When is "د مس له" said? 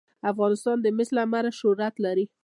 0.81-1.21